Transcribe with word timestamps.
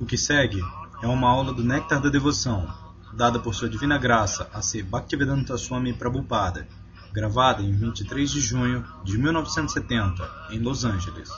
O 0.00 0.04
que 0.04 0.18
segue 0.18 0.60
é 1.00 1.06
uma 1.06 1.28
aula 1.28 1.52
do 1.52 1.62
Néctar 1.62 2.00
da 2.00 2.08
Devoção, 2.08 2.66
dada 3.12 3.38
por 3.38 3.54
Sua 3.54 3.68
Divina 3.68 3.98
Graça 3.98 4.50
a 4.52 4.60
ser 4.60 4.82
Bhaktivedanta 4.82 5.56
Swami 5.56 5.92
Prabhupada, 5.92 6.66
gravada 7.12 7.62
em 7.62 7.72
23 7.72 8.30
de 8.30 8.40
junho 8.40 8.84
de 9.04 9.16
1970, 9.16 10.48
em 10.50 10.58
Los 10.58 10.84
Angeles. 10.84 11.30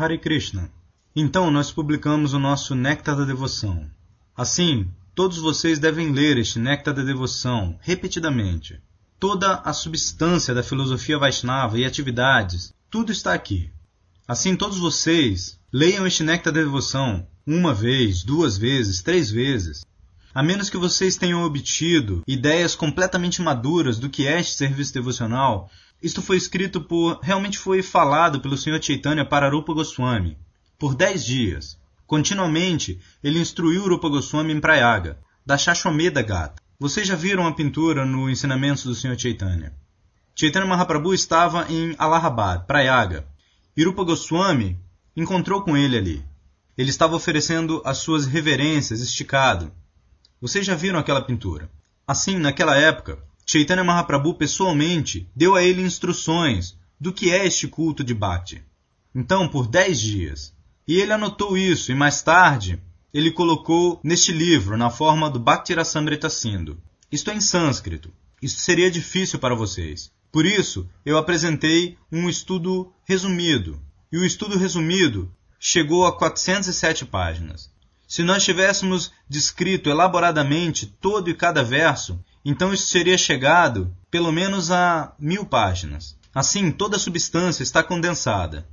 Hare 0.00 0.16
Krishna. 0.16 0.72
Então 1.14 1.50
nós 1.50 1.70
publicamos 1.70 2.32
o 2.32 2.38
nosso 2.38 2.74
Néctar 2.74 3.14
da 3.14 3.26
Devoção. 3.26 3.86
Assim, 4.34 4.88
todos 5.14 5.36
vocês 5.36 5.78
devem 5.78 6.10
ler 6.10 6.38
este 6.38 6.58
Néctar 6.58 6.94
da 6.94 7.02
Devoção 7.02 7.78
repetidamente. 7.82 8.80
Toda 9.18 9.56
a 9.56 9.74
substância 9.74 10.54
da 10.54 10.62
filosofia 10.62 11.18
Vaishnava 11.18 11.78
e 11.78 11.84
atividades, 11.84 12.72
tudo 12.90 13.12
está 13.12 13.34
aqui. 13.34 13.70
Assim, 14.26 14.56
todos 14.56 14.78
vocês 14.78 15.60
leiam 15.70 16.06
este 16.06 16.22
Néctar 16.22 16.50
da 16.50 16.60
Devoção 16.60 17.26
uma 17.46 17.74
vez, 17.74 18.22
duas 18.22 18.56
vezes, 18.56 19.02
três 19.02 19.30
vezes. 19.30 19.84
A 20.32 20.42
menos 20.42 20.70
que 20.70 20.78
vocês 20.78 21.16
tenham 21.16 21.42
obtido 21.42 22.22
ideias 22.26 22.74
completamente 22.74 23.42
maduras 23.42 23.98
do 23.98 24.08
que 24.08 24.26
é 24.26 24.40
este 24.40 24.54
serviço 24.54 24.94
devocional, 24.94 25.70
isto 26.02 26.22
foi 26.22 26.36
escrito 26.36 26.80
por, 26.80 27.20
realmente 27.22 27.58
foi 27.58 27.82
falado 27.82 28.40
pelo 28.40 28.56
Sr. 28.56 28.82
Chaitanya 28.82 29.24
para 29.24 29.50
Rupa 29.50 29.74
Goswami, 29.74 30.38
por 30.78 30.94
dez 30.94 31.24
dias. 31.24 31.78
Continuamente, 32.06 32.98
ele 33.22 33.38
instruiu 33.38 33.88
Rupa 33.88 34.08
Goswami 34.08 34.52
em 34.52 34.60
Prayaga, 34.60 35.18
da 35.44 35.58
Shashwamedha 35.58 36.22
Gata. 36.22 36.62
Vocês 36.78 37.06
já 37.06 37.14
viram 37.14 37.46
a 37.46 37.52
pintura 37.52 38.06
no 38.06 38.30
Ensinamentos 38.30 38.84
do 38.84 38.94
Sr. 38.94 39.18
Chaitanya. 39.18 39.74
Chaitanya 40.34 40.66
Mahaprabhu 40.66 41.12
estava 41.12 41.70
em 41.70 41.94
Allahabad, 41.98 42.66
Prayaga, 42.66 43.26
e 43.76 43.84
Rupa 43.84 44.04
Goswami 44.04 44.78
encontrou 45.14 45.62
com 45.62 45.76
ele 45.76 45.98
ali. 45.98 46.24
Ele 46.78 46.88
estava 46.88 47.14
oferecendo 47.14 47.82
as 47.84 47.98
suas 47.98 48.24
reverências 48.24 49.02
esticado. 49.02 49.70
Vocês 50.40 50.64
já 50.64 50.74
viram 50.74 50.98
aquela 50.98 51.20
pintura. 51.20 51.70
Assim, 52.06 52.38
naquela 52.38 52.76
época, 52.76 53.22
Chaitanya 53.52 53.82
Mahaprabhu 53.82 54.34
pessoalmente 54.34 55.28
deu 55.34 55.56
a 55.56 55.64
ele 55.64 55.82
instruções 55.82 56.78
do 57.00 57.12
que 57.12 57.32
é 57.32 57.44
este 57.44 57.66
culto 57.66 58.04
de 58.04 58.14
Bhakti. 58.14 58.62
Então, 59.12 59.48
por 59.48 59.66
dez 59.66 60.00
dias. 60.00 60.54
E 60.86 61.00
ele 61.00 61.12
anotou 61.12 61.58
isso, 61.58 61.90
e 61.90 61.94
mais 61.96 62.22
tarde 62.22 62.80
ele 63.12 63.32
colocou 63.32 63.98
neste 64.04 64.30
livro, 64.30 64.76
na 64.76 64.88
forma 64.88 65.28
do 65.28 65.40
Bhakti 65.40 65.74
Rasamrita 65.74 66.30
Sindhu. 66.30 66.80
Isto 67.10 67.32
é 67.32 67.34
em 67.34 67.40
sânscrito. 67.40 68.12
Isso 68.40 68.60
seria 68.60 68.88
difícil 68.88 69.40
para 69.40 69.56
vocês. 69.56 70.12
Por 70.30 70.46
isso, 70.46 70.88
eu 71.04 71.18
apresentei 71.18 71.98
um 72.12 72.28
estudo 72.28 72.92
resumido. 73.02 73.82
E 74.12 74.16
o 74.16 74.24
estudo 74.24 74.56
resumido 74.56 75.28
chegou 75.58 76.06
a 76.06 76.16
407 76.16 77.04
páginas. 77.04 77.68
Se 78.06 78.22
nós 78.22 78.44
tivéssemos 78.44 79.10
descrito 79.28 79.90
elaboradamente 79.90 80.86
todo 80.86 81.28
e 81.28 81.34
cada 81.34 81.64
verso, 81.64 82.16
então 82.44 82.72
isso 82.72 82.86
seria 82.86 83.18
chegado 83.18 83.94
pelo 84.10 84.32
menos 84.32 84.70
a 84.70 85.14
mil 85.18 85.44
páginas. 85.44 86.16
Assim, 86.34 86.70
toda 86.70 86.96
a 86.96 87.00
substância 87.00 87.62
está 87.62 87.82
condensada. 87.82 88.66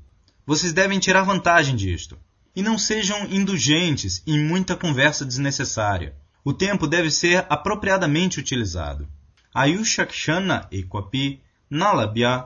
Vocês 0.45 0.71
devem 0.71 0.99
tirar 0.99 1.23
vantagem 1.23 1.75
disto. 1.75 2.17
E 2.55 2.61
não 2.61 2.77
sejam 2.77 3.25
indulgentes 3.25 4.23
em 4.25 4.43
muita 4.43 4.75
conversa 4.75 5.25
desnecessária. 5.25 6.15
O 6.43 6.53
tempo 6.53 6.87
deve 6.87 7.11
ser 7.11 7.45
apropriadamente 7.49 8.39
utilizado. 8.39 9.07
Ayushakshana 9.53 10.67
ekwapi 10.71 11.41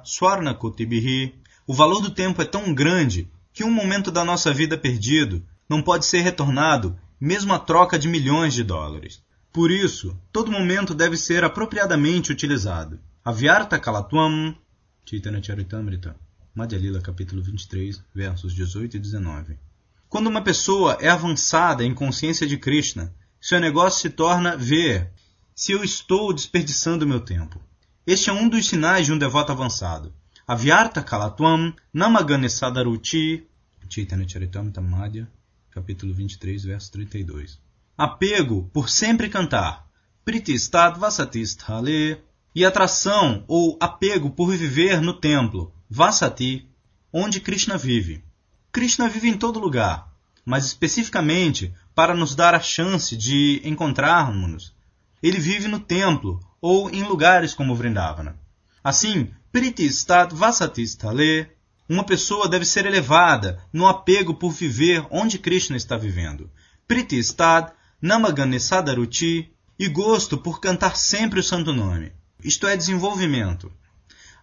swarna 0.03 0.53
kutibihi. 0.53 1.35
O 1.67 1.73
valor 1.73 2.01
do 2.01 2.09
tempo 2.09 2.41
é 2.41 2.45
tão 2.45 2.73
grande 2.73 3.29
que 3.53 3.63
um 3.63 3.71
momento 3.71 4.11
da 4.11 4.25
nossa 4.25 4.53
vida 4.53 4.77
perdido 4.77 5.45
não 5.69 5.81
pode 5.81 6.05
ser 6.05 6.21
retornado 6.21 6.97
mesmo 7.19 7.53
a 7.53 7.59
troca 7.59 7.99
de 7.99 8.07
milhões 8.07 8.53
de 8.53 8.63
dólares. 8.63 9.21
Por 9.53 9.69
isso, 9.69 10.17
todo 10.31 10.49
momento 10.49 10.95
deve 10.95 11.17
ser 11.17 11.43
apropriadamente 11.43 12.31
utilizado. 12.31 13.01
Avyarta 13.23 13.77
Kalatwam, 13.77 14.55
Chaitanya 15.03 15.43
Charitamrita, 15.43 16.15
Madhya 16.55 16.79
Lila, 16.79 17.01
capítulo 17.01 17.43
23, 17.43 18.01
versos 18.15 18.53
18 18.55 18.95
e 18.95 18.99
19. 18.99 19.59
Quando 20.07 20.27
uma 20.27 20.41
pessoa 20.41 20.97
é 21.01 21.09
avançada 21.09 21.83
em 21.83 21.93
consciência 21.93 22.47
de 22.47 22.55
Krishna, 22.55 23.13
seu 23.41 23.59
negócio 23.59 23.99
se 23.99 24.09
torna 24.09 24.55
ver 24.55 25.11
se 25.53 25.73
eu 25.73 25.83
estou 25.83 26.31
desperdiçando 26.31 27.05
meu 27.05 27.19
tempo. 27.19 27.61
Este 28.07 28.29
é 28.29 28.33
um 28.33 28.47
dos 28.47 28.65
sinais 28.65 29.05
de 29.05 29.11
um 29.11 29.17
devoto 29.17 29.51
avançado. 29.51 30.13
Avyarta 30.47 31.03
Kalatwam, 31.03 31.73
Namaganesadaruchi, 31.93 33.45
Chaitanya 33.89 34.25
Charitamrita 34.29 34.79
Madhya, 34.79 35.29
capítulo 35.71 36.13
23, 36.13 36.63
verso 36.63 36.89
32 36.93 37.59
apego 37.97 38.69
por 38.73 38.89
sempre 38.89 39.29
cantar, 39.29 39.85
Pritistad 40.23 40.97
Vasatistale, 40.97 42.21
e 42.53 42.65
atração 42.65 43.43
ou 43.47 43.77
apego 43.79 44.29
por 44.29 44.51
viver 44.51 45.01
no 45.01 45.13
templo, 45.13 45.73
Vasati, 45.89 46.69
onde 47.11 47.39
Krishna 47.39 47.77
vive. 47.77 48.23
Krishna 48.71 49.07
vive 49.07 49.29
em 49.29 49.37
todo 49.37 49.59
lugar, 49.59 50.13
mas 50.45 50.65
especificamente 50.65 51.73
para 51.95 52.13
nos 52.13 52.35
dar 52.35 52.53
a 52.53 52.59
chance 52.59 53.15
de 53.15 53.61
encontrarmos-nos. 53.63 54.73
Ele 55.21 55.39
vive 55.39 55.67
no 55.67 55.79
templo 55.79 56.39
ou 56.61 56.89
em 56.89 57.03
lugares 57.03 57.53
como 57.53 57.75
Vrindavana. 57.75 58.39
Assim, 58.83 59.29
Pritistad 59.51 60.31
Vasatistale, 60.33 61.49
uma 61.87 62.05
pessoa 62.05 62.47
deve 62.47 62.65
ser 62.65 62.85
elevada 62.85 63.63
no 63.71 63.87
apego 63.87 64.33
por 64.33 64.51
viver 64.51 65.05
onde 65.11 65.37
Krishna 65.37 65.77
está 65.77 65.97
vivendo. 65.97 66.49
Pritistad 66.87 67.71
Namaganisadaruti 68.01 69.53
e 69.77 69.87
gosto 69.87 70.35
por 70.35 70.59
cantar 70.59 70.97
sempre 70.97 71.39
o 71.39 71.43
santo 71.43 71.71
nome. 71.71 72.11
Isto 72.43 72.65
é 72.65 72.75
desenvolvimento. 72.75 73.71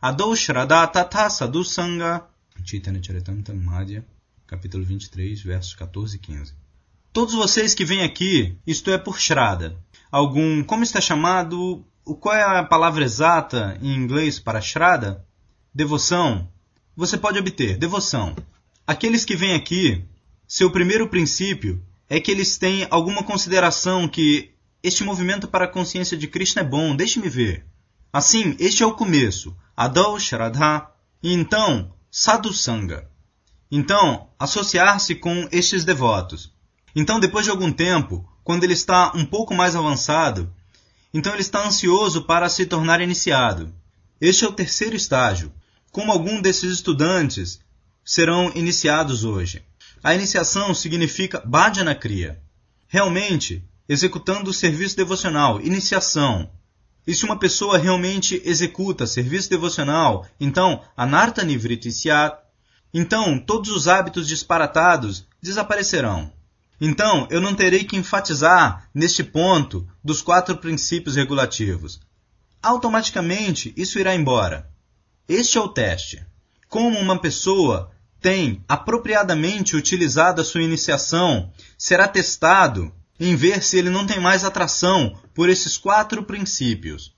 Adou 0.00 0.36
Shraddha 0.36 0.86
Tata 0.86 1.28
Sadhu 1.28 1.64
Sangha, 1.64 2.24
Chaitanya 2.64 3.02
Charitamrita 3.02 3.52
Madhya, 3.52 4.06
capítulo 4.46 4.84
23, 4.84 5.42
versos 5.42 5.74
14 5.74 6.14
e 6.14 6.18
15. 6.20 6.54
Todos 7.12 7.34
vocês 7.34 7.74
que 7.74 7.84
vêm 7.84 8.04
aqui, 8.04 8.56
isto 8.64 8.92
é 8.92 8.96
por 8.96 9.18
Shraddha. 9.18 9.76
Algum, 10.08 10.62
como 10.62 10.84
está 10.84 11.00
chamado, 11.00 11.84
qual 12.20 12.36
é 12.36 12.60
a 12.60 12.62
palavra 12.62 13.02
exata 13.02 13.76
em 13.82 13.92
inglês 13.92 14.38
para 14.38 14.60
Shraddha? 14.60 15.26
Devoção. 15.74 16.48
Você 16.94 17.18
pode 17.18 17.40
obter 17.40 17.76
devoção. 17.76 18.36
Aqueles 18.86 19.24
que 19.24 19.34
vêm 19.34 19.56
aqui, 19.56 20.04
seu 20.46 20.70
primeiro 20.70 21.08
princípio 21.08 21.82
é 22.08 22.20
que 22.20 22.30
eles 22.30 22.56
têm 22.56 22.86
alguma 22.90 23.22
consideração 23.22 24.08
que 24.08 24.54
este 24.82 25.04
movimento 25.04 25.46
para 25.48 25.66
a 25.66 25.68
consciência 25.68 26.16
de 26.16 26.26
Krishna 26.26 26.62
é 26.62 26.64
bom, 26.64 26.96
deixe-me 26.96 27.28
ver. 27.28 27.66
Assim, 28.12 28.56
este 28.58 28.82
é 28.82 28.86
o 28.86 28.94
começo, 28.94 29.54
Adau 29.76 30.18
Shraddha, 30.18 30.88
e 31.22 31.32
então 31.32 31.92
Sadhu 32.10 32.52
Sangha. 32.52 33.08
Então, 33.70 34.30
associar-se 34.38 35.14
com 35.16 35.46
estes 35.52 35.84
devotos. 35.84 36.52
Então, 36.96 37.20
depois 37.20 37.44
de 37.44 37.50
algum 37.50 37.70
tempo, 37.70 38.26
quando 38.42 38.64
ele 38.64 38.72
está 38.72 39.12
um 39.14 39.26
pouco 39.26 39.54
mais 39.54 39.76
avançado, 39.76 40.50
então 41.12 41.32
ele 41.32 41.42
está 41.42 41.66
ansioso 41.66 42.22
para 42.22 42.48
se 42.48 42.64
tornar 42.64 43.00
iniciado. 43.02 43.74
Este 44.18 44.44
é 44.44 44.48
o 44.48 44.52
terceiro 44.52 44.96
estágio. 44.96 45.52
Como 45.92 46.10
algum 46.10 46.40
desses 46.40 46.72
estudantes 46.72 47.60
serão 48.04 48.50
iniciados 48.54 49.24
hoje. 49.24 49.62
A 50.02 50.14
iniciação 50.14 50.72
significa 50.74 51.40
bhajana 51.44 51.94
kriya. 51.94 52.40
Realmente, 52.86 53.64
executando 53.88 54.50
o 54.50 54.54
serviço 54.54 54.96
devocional, 54.96 55.60
iniciação. 55.60 56.50
E 57.06 57.14
se 57.14 57.24
uma 57.24 57.38
pessoa 57.38 57.78
realmente 57.78 58.40
executa 58.44 59.06
serviço 59.06 59.48
devocional, 59.48 60.26
então 60.38 60.82
anarta 60.96 61.42
nivriti 61.42 61.90
syat, 61.90 62.38
então 62.92 63.38
todos 63.38 63.70
os 63.70 63.88
hábitos 63.88 64.28
disparatados 64.28 65.26
desaparecerão. 65.42 66.32
Então, 66.80 67.26
eu 67.30 67.40
não 67.40 67.54
terei 67.54 67.82
que 67.82 67.96
enfatizar 67.96 68.88
neste 68.94 69.24
ponto 69.24 69.88
dos 70.04 70.22
quatro 70.22 70.56
princípios 70.58 71.16
regulativos. 71.16 72.00
Automaticamente 72.62 73.72
isso 73.76 73.98
irá 73.98 74.14
embora. 74.14 74.70
Este 75.28 75.58
é 75.58 75.60
o 75.60 75.68
teste. 75.68 76.24
Como 76.68 76.98
uma 76.98 77.18
pessoa 77.18 77.90
tem 78.20 78.64
apropriadamente 78.68 79.76
utilizado 79.76 80.40
a 80.40 80.44
sua 80.44 80.62
iniciação 80.62 81.52
será 81.76 82.08
testado 82.08 82.92
em 83.18 83.34
ver 83.34 83.62
se 83.62 83.78
ele 83.78 83.90
não 83.90 84.06
tem 84.06 84.20
mais 84.20 84.44
atração 84.44 85.18
por 85.34 85.48
esses 85.48 85.76
quatro 85.76 86.22
princípios: 86.22 87.14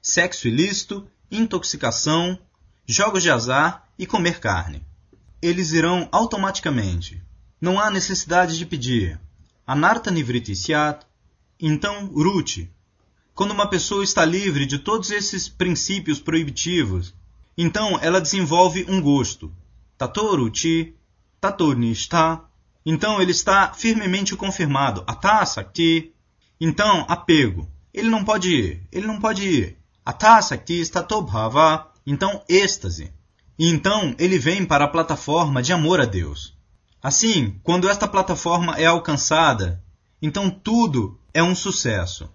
sexo 0.00 0.48
ilícito, 0.48 1.06
intoxicação, 1.30 2.38
jogos 2.86 3.22
de 3.22 3.30
azar 3.30 3.88
e 3.98 4.06
comer 4.06 4.38
carne. 4.38 4.84
eles 5.42 5.72
irão 5.72 6.08
automaticamente. 6.10 7.22
Não 7.60 7.78
há 7.78 7.90
necessidade 7.90 8.58
de 8.58 8.66
pedir. 8.66 9.20
Anarta 9.66 10.10
nivriti 10.10 10.54
syat. 10.54 11.04
Então, 11.60 12.06
ruti. 12.06 12.70
Quando 13.34 13.52
uma 13.52 13.68
pessoa 13.68 14.02
está 14.02 14.24
livre 14.24 14.66
de 14.66 14.78
todos 14.78 15.10
esses 15.10 15.48
princípios 15.48 16.18
proibitivos, 16.18 17.14
então 17.56 17.98
ela 18.00 18.20
desenvolve 18.20 18.86
um 18.88 19.00
gosto. 19.00 19.52
Tatoruchi, 19.98 20.94
tatornishta. 21.40 22.40
Então 22.84 23.20
ele 23.20 23.32
está 23.32 23.72
firmemente 23.72 24.36
confirmado. 24.36 25.02
Atasakti. 25.06 26.12
Então, 26.60 27.04
apego. 27.08 27.68
Ele 27.92 28.08
não 28.08 28.24
pode 28.24 28.54
ir. 28.54 28.82
Ele 28.92 29.06
não 29.06 29.18
pode 29.18 29.48
ir. 29.48 29.78
Atasakti 30.04 30.80
statobhava. 30.84 31.90
Então, 32.06 32.42
êxtase. 32.48 33.12
E 33.58 33.70
então 33.70 34.14
ele 34.18 34.38
vem 34.38 34.64
para 34.64 34.84
a 34.84 34.88
plataforma 34.88 35.62
de 35.62 35.72
amor 35.72 36.00
a 36.00 36.04
Deus. 36.04 36.54
Assim, 37.02 37.58
quando 37.62 37.88
esta 37.88 38.06
plataforma 38.06 38.74
é 38.74 38.84
alcançada, 38.84 39.82
então 40.20 40.50
tudo 40.50 41.18
é 41.32 41.42
um 41.42 41.54
sucesso. 41.54 42.28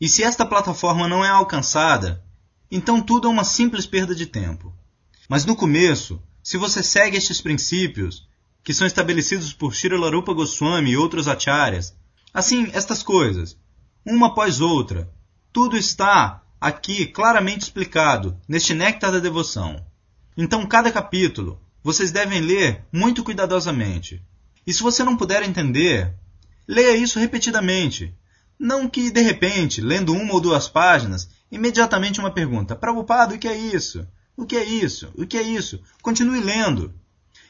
E 0.00 0.08
se 0.08 0.22
esta 0.22 0.44
plataforma 0.44 1.08
não 1.08 1.24
é 1.24 1.28
alcançada, 1.28 2.22
então 2.70 3.00
tudo 3.00 3.28
é 3.28 3.30
uma 3.30 3.44
simples 3.44 3.86
perda 3.86 4.14
de 4.14 4.26
tempo. 4.26 4.74
Mas 5.28 5.44
no 5.44 5.54
começo, 5.54 6.20
se 6.46 6.56
você 6.56 6.80
segue 6.80 7.16
estes 7.16 7.40
princípios, 7.40 8.24
que 8.62 8.72
são 8.72 8.86
estabelecidos 8.86 9.52
por 9.52 9.74
Shrilarupa 9.74 10.32
Goswami 10.32 10.92
e 10.92 10.96
outros 10.96 11.26
acharyas, 11.26 11.92
assim, 12.32 12.70
estas 12.72 13.02
coisas, 13.02 13.58
uma 14.04 14.28
após 14.28 14.60
outra, 14.60 15.12
tudo 15.52 15.76
está 15.76 16.44
aqui 16.60 17.04
claramente 17.04 17.62
explicado 17.62 18.40
neste 18.46 18.74
Néctar 18.74 19.10
da 19.10 19.18
Devoção. 19.18 19.84
Então, 20.36 20.64
cada 20.66 20.92
capítulo 20.92 21.60
vocês 21.82 22.12
devem 22.12 22.40
ler 22.40 22.84
muito 22.92 23.24
cuidadosamente. 23.24 24.22
E 24.64 24.72
se 24.72 24.84
você 24.84 25.02
não 25.02 25.16
puder 25.16 25.42
entender, 25.42 26.14
leia 26.68 26.96
isso 26.96 27.18
repetidamente. 27.18 28.14
Não 28.56 28.88
que, 28.88 29.10
de 29.10 29.20
repente, 29.20 29.80
lendo 29.80 30.12
uma 30.12 30.34
ou 30.34 30.40
duas 30.40 30.68
páginas, 30.68 31.28
imediatamente 31.50 32.20
uma 32.20 32.30
pergunta: 32.30 32.76
Prabhupada, 32.76 33.34
o 33.34 33.38
que 33.38 33.48
é 33.48 33.56
isso? 33.56 34.06
O 34.36 34.44
que 34.44 34.56
é 34.56 34.64
isso? 34.64 35.10
O 35.14 35.26
que 35.26 35.38
é 35.38 35.42
isso? 35.42 35.82
Continue 36.02 36.40
lendo. 36.40 36.94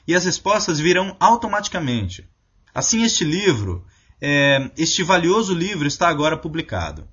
E 0.06 0.14
as 0.14 0.24
respostas 0.24 0.78
virão 0.78 1.16
automaticamente. 1.18 2.28
Assim, 2.72 3.02
este 3.02 3.24
livro, 3.24 3.84
é, 4.20 4.70
este 4.76 5.02
valioso 5.02 5.52
livro, 5.52 5.88
está 5.88 6.08
agora 6.08 6.36
publicado. 6.36 7.08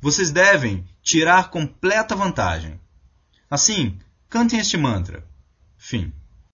Vocês 0.00 0.30
devem 0.30 0.84
tirar 1.02 1.50
completa 1.50 2.16
vantagem. 2.16 2.80
Assim, 3.48 3.98
cantem 4.28 4.58
este 4.58 4.76
mantra. 4.76 5.24
Fim. 5.78 6.12